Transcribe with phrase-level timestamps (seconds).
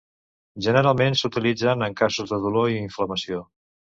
[0.67, 3.45] Generalment, s'utilitzen en casos de dolor i inflamació.